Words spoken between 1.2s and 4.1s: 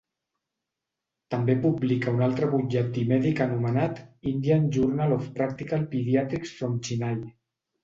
També publica un altre butlletí mèdic anomenat